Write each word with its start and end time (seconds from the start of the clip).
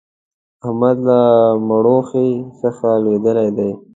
احمد 0.65 0.97
له 1.07 1.19
مړوښې 1.67 2.27
څخه 2.61 2.87
لوېدلی 3.03 3.49
دی. 3.57 3.71